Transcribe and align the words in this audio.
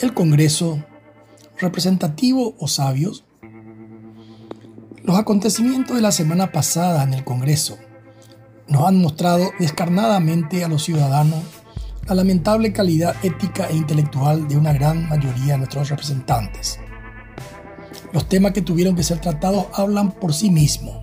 El 0.00 0.14
Congreso, 0.14 0.84
representativo 1.58 2.54
o 2.58 2.68
sabios, 2.68 3.24
los 5.02 5.18
acontecimientos 5.18 5.96
de 5.96 6.02
la 6.02 6.12
semana 6.12 6.52
pasada 6.52 7.02
en 7.02 7.14
el 7.14 7.24
Congreso 7.24 7.78
nos 8.68 8.86
han 8.86 9.00
mostrado 9.00 9.52
descarnadamente 9.58 10.64
a 10.64 10.68
los 10.68 10.82
ciudadanos 10.82 11.42
la 12.06 12.14
lamentable 12.14 12.72
calidad 12.72 13.16
ética 13.22 13.68
e 13.68 13.76
intelectual 13.76 14.48
de 14.48 14.56
una 14.56 14.72
gran 14.72 15.08
mayoría 15.08 15.52
de 15.52 15.58
nuestros 15.58 15.88
representantes. 15.88 16.78
Los 18.12 18.28
temas 18.28 18.52
que 18.52 18.62
tuvieron 18.62 18.94
que 18.94 19.02
ser 19.02 19.20
tratados 19.20 19.66
hablan 19.72 20.12
por 20.12 20.34
sí 20.34 20.50
mismos. 20.50 20.96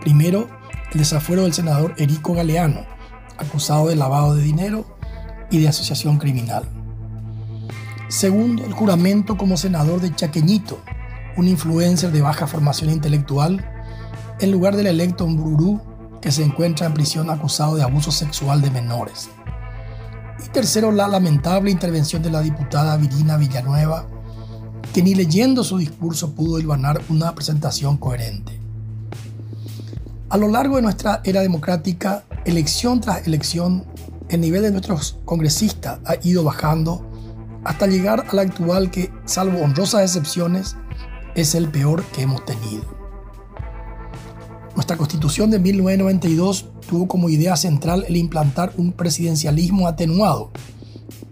Primero, 0.00 0.48
el 0.92 0.98
desafuero 0.98 1.42
del 1.42 1.54
senador 1.54 1.94
Erico 1.96 2.34
Galeano, 2.34 2.84
acusado 3.38 3.88
de 3.88 3.96
lavado 3.96 4.34
de 4.34 4.42
dinero 4.42 4.84
y 5.50 5.58
de 5.58 5.68
asociación 5.68 6.18
criminal. 6.18 6.64
Segundo, 8.08 8.64
el 8.66 8.74
juramento 8.74 9.38
como 9.38 9.56
senador 9.56 10.02
de 10.02 10.14
Chaqueñito, 10.14 10.82
un 11.38 11.48
influencer 11.48 12.12
de 12.12 12.20
baja 12.20 12.46
formación 12.46 12.90
intelectual, 12.90 13.64
en 14.38 14.52
lugar 14.52 14.76
del 14.76 14.86
electo 14.86 15.26
Mbururú, 15.26 15.80
que 16.20 16.30
se 16.30 16.44
encuentra 16.44 16.86
en 16.86 16.94
prisión 16.94 17.30
acusado 17.30 17.74
de 17.74 17.82
abuso 17.82 18.12
sexual 18.12 18.60
de 18.60 18.70
menores. 18.70 19.30
Y 20.44 20.48
tercero, 20.50 20.92
la 20.92 21.08
lamentable 21.08 21.70
intervención 21.70 22.22
de 22.22 22.30
la 22.30 22.42
diputada 22.42 22.98
Virina 22.98 23.38
Villanueva, 23.38 24.06
que 24.92 25.02
ni 25.02 25.14
leyendo 25.14 25.64
su 25.64 25.78
discurso 25.78 26.34
pudo 26.34 26.58
hilvanar 26.58 27.00
una 27.08 27.34
presentación 27.34 27.96
coherente. 27.96 28.61
A 30.32 30.38
lo 30.38 30.48
largo 30.48 30.76
de 30.76 30.82
nuestra 30.82 31.20
era 31.24 31.42
democrática, 31.42 32.24
elección 32.46 33.02
tras 33.02 33.26
elección, 33.26 33.84
el 34.30 34.40
nivel 34.40 34.62
de 34.62 34.70
nuestros 34.70 35.18
congresistas 35.26 36.00
ha 36.06 36.14
ido 36.22 36.42
bajando 36.42 37.06
hasta 37.64 37.86
llegar 37.86 38.24
a 38.26 38.34
la 38.34 38.40
actual 38.40 38.90
que, 38.90 39.12
salvo 39.26 39.60
honrosas 39.60 40.00
excepciones, 40.00 40.74
es 41.34 41.54
el 41.54 41.68
peor 41.68 42.02
que 42.14 42.22
hemos 42.22 42.46
tenido. 42.46 42.82
Nuestra 44.74 44.96
constitución 44.96 45.50
de 45.50 45.58
1992 45.58 46.64
tuvo 46.88 47.08
como 47.08 47.28
idea 47.28 47.54
central 47.54 48.06
el 48.08 48.16
implantar 48.16 48.72
un 48.78 48.92
presidencialismo 48.92 49.86
atenuado, 49.86 50.50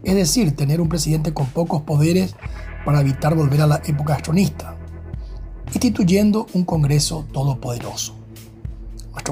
es 0.05 0.14
decir, 0.14 0.55
tener 0.55 0.78
un 0.78 0.91
presidente 0.91 1.33
con 1.33 1.46
pocos 1.46 1.80
poderes 1.84 2.34
para 2.84 3.00
evitar 3.00 3.34
volver 3.34 3.62
a 3.62 3.67
la 3.67 3.80
época 3.86 4.17
astronista, 4.17 4.77
instituyendo 5.72 6.48
un 6.52 6.67
Congreso 6.67 7.24
todopoderoso. 7.33 8.19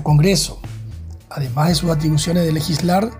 Congreso, 0.03 0.61
además 1.31 1.69
de 1.69 1.75
sus 1.75 1.91
atribuciones 1.91 2.45
de 2.45 2.53
legislar, 2.53 3.11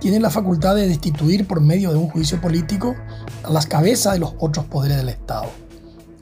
tiene 0.00 0.18
la 0.18 0.30
facultad 0.30 0.74
de 0.74 0.88
destituir 0.88 1.46
por 1.46 1.60
medio 1.60 1.90
de 1.90 1.98
un 1.98 2.08
juicio 2.08 2.40
político 2.40 2.96
a 3.44 3.50
las 3.50 3.66
cabezas 3.66 4.14
de 4.14 4.20
los 4.20 4.34
otros 4.38 4.64
poderes 4.64 4.96
del 4.96 5.10
Estado, 5.10 5.50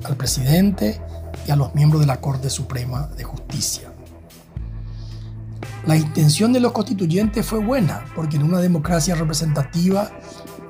al 0.05 0.17
presidente 0.17 1.01
y 1.47 1.51
a 1.51 1.57
los 1.57 1.75
miembros 1.75 2.01
de 2.01 2.07
la 2.07 2.21
Corte 2.21 2.51
Suprema 2.51 3.07
de 3.17 3.25
Justicia. 3.25 3.93
La 5.87 5.97
intención 5.97 6.53
de 6.53 6.61
los 6.61 6.73
constituyentes 6.73 7.47
fue 7.47 7.65
buena, 7.65 8.05
porque 8.15 8.37
en 8.37 8.43
una 8.43 8.59
democracia 8.59 9.15
representativa 9.15 10.11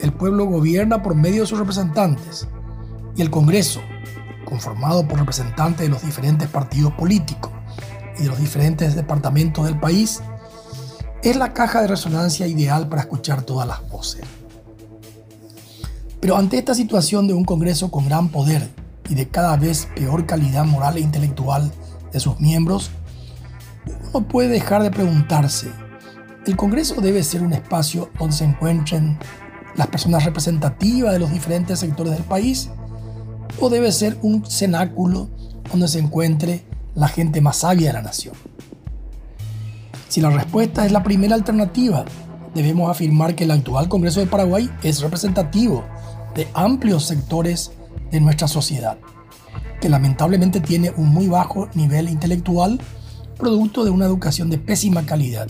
el 0.00 0.12
pueblo 0.12 0.44
gobierna 0.44 1.02
por 1.02 1.14
medio 1.14 1.40
de 1.40 1.46
sus 1.46 1.58
representantes 1.58 2.46
y 3.16 3.22
el 3.22 3.30
Congreso, 3.30 3.80
conformado 4.44 5.08
por 5.08 5.18
representantes 5.18 5.80
de 5.80 5.88
los 5.88 6.04
diferentes 6.04 6.48
partidos 6.48 6.92
políticos 6.92 7.52
y 8.18 8.24
los 8.24 8.38
diferentes 8.38 8.94
departamentos 8.94 9.64
del 9.64 9.78
país, 9.78 10.20
es 11.22 11.36
la 11.36 11.52
caja 11.52 11.82
de 11.82 11.88
resonancia 11.88 12.46
ideal 12.46 12.88
para 12.88 13.02
escuchar 13.02 13.42
todas 13.42 13.66
las 13.66 13.88
voces. 13.88 14.22
Pero 16.20 16.36
ante 16.36 16.58
esta 16.58 16.74
situación 16.74 17.26
de 17.26 17.34
un 17.34 17.44
Congreso 17.44 17.90
con 17.90 18.06
gran 18.06 18.28
poder 18.28 18.68
y 19.08 19.14
de 19.14 19.28
cada 19.28 19.56
vez 19.56 19.88
peor 19.94 20.26
calidad 20.26 20.64
moral 20.64 20.96
e 20.96 21.00
intelectual 21.00 21.72
de 22.12 22.20
sus 22.20 22.40
miembros, 22.40 22.90
uno 24.12 24.26
puede 24.26 24.48
dejar 24.48 24.82
de 24.82 24.90
preguntarse, 24.90 25.70
¿el 26.46 26.56
Congreso 26.56 27.00
debe 27.00 27.22
ser 27.22 27.42
un 27.42 27.52
espacio 27.52 28.10
donde 28.18 28.36
se 28.36 28.44
encuentren 28.44 29.18
las 29.76 29.86
personas 29.86 30.24
representativas 30.24 31.12
de 31.12 31.18
los 31.18 31.30
diferentes 31.30 31.78
sectores 31.78 32.12
del 32.12 32.24
país? 32.24 32.70
¿O 33.60 33.70
debe 33.70 33.90
ser 33.92 34.18
un 34.22 34.44
cenáculo 34.44 35.30
donde 35.70 35.88
se 35.88 35.98
encuentre 35.98 36.64
la 36.98 37.06
gente 37.06 37.40
más 37.40 37.58
sabia 37.58 37.88
de 37.88 37.92
la 37.92 38.02
nación? 38.02 38.34
Si 40.08 40.20
la 40.20 40.30
respuesta 40.30 40.84
es 40.84 40.90
la 40.90 41.04
primera 41.04 41.36
alternativa, 41.36 42.04
debemos 42.54 42.90
afirmar 42.90 43.36
que 43.36 43.44
el 43.44 43.52
actual 43.52 43.88
Congreso 43.88 44.18
de 44.18 44.26
Paraguay 44.26 44.68
es 44.82 45.00
representativo 45.00 45.84
de 46.34 46.48
amplios 46.54 47.06
sectores 47.06 47.70
de 48.10 48.20
nuestra 48.20 48.48
sociedad, 48.48 48.98
que 49.80 49.88
lamentablemente 49.88 50.60
tiene 50.60 50.90
un 50.90 51.08
muy 51.10 51.28
bajo 51.28 51.68
nivel 51.74 52.08
intelectual, 52.08 52.80
producto 53.36 53.84
de 53.84 53.90
una 53.90 54.06
educación 54.06 54.50
de 54.50 54.58
pésima 54.58 55.06
calidad, 55.06 55.46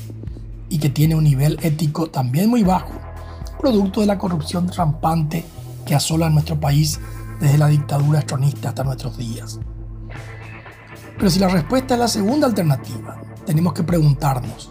y 0.69 0.79
que 0.79 0.91
tiene 0.91 1.15
un 1.15 1.25
nivel 1.25 1.59
ético 1.63 2.11
también 2.11 2.51
muy 2.51 2.63
bajo, 2.63 2.93
producto 3.59 4.03
de 4.03 4.07
la 4.07 4.19
corrupción 4.19 4.71
rampante 4.71 5.47
que 5.87 5.95
asola 5.95 6.29
nuestro 6.29 6.61
país 6.61 7.01
desde 7.41 7.57
la 7.57 7.69
dictadura 7.69 8.19
estronista 8.19 8.69
hasta 8.69 8.85
nuestros 8.85 9.17
días. 9.17 9.59
Pero 11.17 11.31
si 11.31 11.39
la 11.39 11.49
respuesta 11.49 11.95
es 11.95 12.01
la 12.01 12.09
segunda 12.09 12.47
alternativa, 12.47 13.21
tenemos 13.47 13.73
que 13.73 13.83
preguntarnos, 13.83 14.71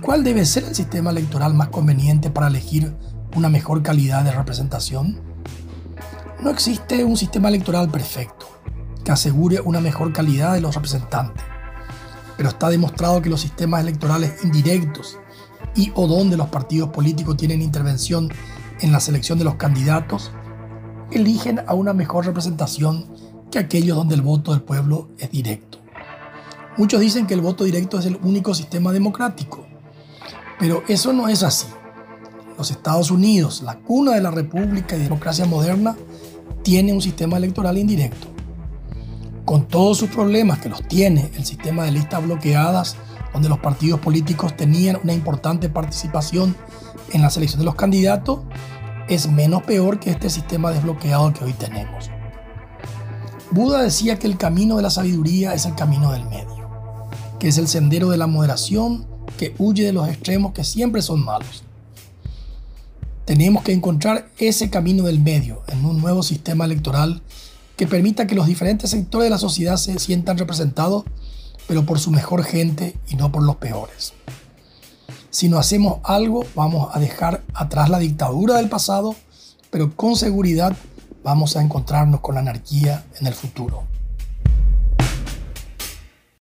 ¿cuál 0.00 0.24
debe 0.24 0.44
ser 0.44 0.64
el 0.64 0.74
sistema 0.74 1.10
electoral 1.10 1.54
más 1.54 1.68
conveniente 1.68 2.30
para 2.30 2.48
elegir 2.48 2.94
una 3.36 3.48
mejor 3.48 3.82
calidad 3.82 4.24
de 4.24 4.32
representación? 4.32 5.20
No 6.40 6.50
existe 6.50 7.04
un 7.04 7.16
sistema 7.16 7.48
electoral 7.48 7.90
perfecto 7.90 8.46
que 9.04 9.12
asegure 9.12 9.60
una 9.60 9.80
mejor 9.80 10.12
calidad 10.12 10.54
de 10.54 10.60
los 10.60 10.74
representantes, 10.74 11.42
pero 12.36 12.50
está 12.50 12.68
demostrado 12.68 13.20
que 13.20 13.30
los 13.30 13.40
sistemas 13.40 13.80
electorales 13.80 14.44
indirectos 14.44 15.18
y 15.74 15.92
o 15.94 16.06
donde 16.06 16.36
los 16.36 16.48
partidos 16.48 16.90
políticos 16.90 17.36
tienen 17.36 17.62
intervención 17.62 18.30
en 18.80 18.92
la 18.92 19.00
selección 19.00 19.38
de 19.38 19.44
los 19.44 19.56
candidatos, 19.56 20.30
eligen 21.10 21.60
a 21.66 21.74
una 21.74 21.92
mejor 21.92 22.26
representación 22.26 23.06
que 23.50 23.58
aquellos 23.58 23.96
donde 23.96 24.14
el 24.14 24.22
voto 24.22 24.52
del 24.52 24.62
pueblo 24.62 25.08
es 25.18 25.30
directo. 25.30 25.78
Muchos 26.76 27.00
dicen 27.00 27.26
que 27.26 27.34
el 27.34 27.40
voto 27.40 27.64
directo 27.64 27.98
es 27.98 28.06
el 28.06 28.18
único 28.22 28.54
sistema 28.54 28.92
democrático, 28.92 29.66
pero 30.58 30.82
eso 30.88 31.12
no 31.12 31.28
es 31.28 31.42
así. 31.42 31.66
Los 32.56 32.70
Estados 32.70 33.10
Unidos, 33.10 33.62
la 33.62 33.78
cuna 33.78 34.12
de 34.12 34.20
la 34.20 34.30
república 34.30 34.96
y 34.96 35.00
democracia 35.00 35.44
moderna, 35.44 35.96
tiene 36.62 36.92
un 36.92 37.00
sistema 37.00 37.36
electoral 37.36 37.78
indirecto. 37.78 38.28
Con 39.44 39.66
todos 39.66 39.98
sus 39.98 40.10
problemas 40.10 40.58
que 40.58 40.68
los 40.68 40.86
tiene 40.86 41.30
el 41.34 41.44
sistema 41.44 41.84
de 41.84 41.92
listas 41.92 42.22
bloqueadas, 42.22 42.96
donde 43.32 43.48
los 43.48 43.58
partidos 43.58 44.00
políticos 44.00 44.56
tenían 44.56 44.98
una 45.02 45.12
importante 45.12 45.68
participación 45.68 46.54
en 47.12 47.22
la 47.22 47.30
selección 47.30 47.60
de 47.60 47.64
los 47.64 47.74
candidatos, 47.74 48.40
es 49.08 49.30
menos 49.30 49.62
peor 49.62 49.98
que 49.98 50.10
este 50.10 50.28
sistema 50.28 50.70
desbloqueado 50.70 51.32
que 51.32 51.44
hoy 51.44 51.52
tenemos. 51.54 52.10
Buda 53.50 53.82
decía 53.82 54.18
que 54.18 54.26
el 54.26 54.36
camino 54.36 54.76
de 54.76 54.82
la 54.82 54.90
sabiduría 54.90 55.54
es 55.54 55.64
el 55.66 55.74
camino 55.74 56.12
del 56.12 56.24
medio 56.24 56.58
que 57.38 57.48
es 57.48 57.58
el 57.58 57.68
sendero 57.68 58.10
de 58.10 58.16
la 58.16 58.26
moderación 58.26 59.06
que 59.38 59.54
huye 59.58 59.84
de 59.84 59.92
los 59.92 60.08
extremos 60.08 60.52
que 60.52 60.64
siempre 60.64 61.02
son 61.02 61.24
malos. 61.24 61.62
Tenemos 63.24 63.62
que 63.62 63.72
encontrar 63.72 64.28
ese 64.38 64.70
camino 64.70 65.04
del 65.04 65.20
medio 65.20 65.62
en 65.68 65.84
un 65.84 66.00
nuevo 66.00 66.22
sistema 66.22 66.64
electoral 66.64 67.22
que 67.76 67.86
permita 67.86 68.26
que 68.26 68.34
los 68.34 68.46
diferentes 68.46 68.90
sectores 68.90 69.26
de 69.26 69.30
la 69.30 69.38
sociedad 69.38 69.76
se 69.76 69.98
sientan 69.98 70.38
representados, 70.38 71.04
pero 71.68 71.84
por 71.84 72.00
su 72.00 72.10
mejor 72.10 72.42
gente 72.42 72.96
y 73.06 73.14
no 73.14 73.30
por 73.30 73.42
los 73.42 73.56
peores. 73.56 74.14
Si 75.30 75.48
no 75.48 75.58
hacemos 75.58 76.00
algo, 76.02 76.44
vamos 76.56 76.88
a 76.92 76.98
dejar 76.98 77.44
atrás 77.54 77.90
la 77.90 77.98
dictadura 77.98 78.56
del 78.56 78.68
pasado, 78.68 79.14
pero 79.70 79.94
con 79.94 80.16
seguridad 80.16 80.74
vamos 81.22 81.56
a 81.56 81.62
encontrarnos 81.62 82.20
con 82.20 82.34
la 82.34 82.40
anarquía 82.40 83.04
en 83.20 83.26
el 83.26 83.34
futuro. 83.34 83.84